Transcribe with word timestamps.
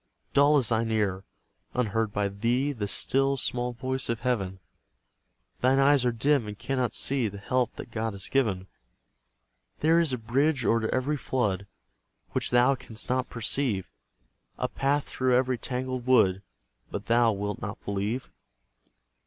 Dull 0.33 0.57
is 0.57 0.69
thine 0.69 0.89
ear, 0.89 1.25
unheard 1.75 2.11
by 2.11 2.27
thee 2.27 2.71
The 2.71 2.87
still, 2.87 3.37
small 3.37 3.71
voice 3.73 4.09
of 4.09 4.21
Heaven; 4.21 4.59
Thine 5.59 5.77
eyes 5.77 6.05
are 6.07 6.11
dim 6.11 6.47
and 6.47 6.57
cannot 6.57 6.95
see 6.95 7.27
The 7.27 7.37
helps 7.37 7.75
that 7.75 7.91
God 7.91 8.13
has 8.13 8.27
given. 8.27 8.65
There 9.81 9.99
is 9.99 10.11
a 10.11 10.17
bridge 10.17 10.65
o'er 10.65 10.87
every 10.89 11.17
flood 11.17 11.67
Which 12.31 12.49
thou 12.49 12.73
canst 12.73 13.09
not 13.11 13.29
perceive; 13.29 13.91
A 14.57 14.67
path 14.67 15.03
through 15.03 15.35
every 15.35 15.59
tangled 15.59 16.07
wood, 16.07 16.41
But 16.89 17.05
thou 17.05 17.31
wilt 17.31 17.61
not 17.61 17.77
believe. 17.85 18.31